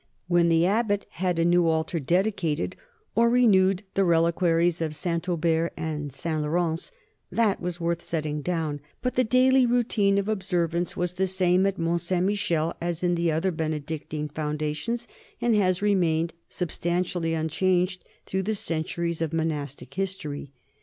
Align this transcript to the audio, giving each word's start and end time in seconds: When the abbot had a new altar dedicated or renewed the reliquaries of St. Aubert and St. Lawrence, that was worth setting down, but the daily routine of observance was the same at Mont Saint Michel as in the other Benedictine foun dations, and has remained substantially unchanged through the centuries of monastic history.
When 0.27 0.49
the 0.49 0.65
abbot 0.65 1.05
had 1.11 1.37
a 1.37 1.45
new 1.45 1.67
altar 1.67 1.99
dedicated 1.99 2.75
or 3.13 3.29
renewed 3.29 3.83
the 3.93 4.03
reliquaries 4.03 4.81
of 4.81 4.95
St. 4.95 5.29
Aubert 5.29 5.73
and 5.77 6.11
St. 6.11 6.41
Lawrence, 6.41 6.91
that 7.31 7.61
was 7.61 7.79
worth 7.79 8.01
setting 8.01 8.41
down, 8.41 8.81
but 9.03 9.13
the 9.13 9.23
daily 9.23 9.67
routine 9.67 10.17
of 10.17 10.27
observance 10.27 10.97
was 10.97 11.13
the 11.13 11.27
same 11.27 11.67
at 11.67 11.77
Mont 11.77 12.01
Saint 12.01 12.25
Michel 12.25 12.75
as 12.81 13.03
in 13.03 13.13
the 13.13 13.31
other 13.31 13.51
Benedictine 13.51 14.27
foun 14.29 14.57
dations, 14.57 15.05
and 15.39 15.53
has 15.55 15.83
remained 15.83 16.33
substantially 16.49 17.35
unchanged 17.35 18.03
through 18.25 18.41
the 18.41 18.55
centuries 18.55 19.21
of 19.21 19.31
monastic 19.33 19.93
history. 19.93 20.51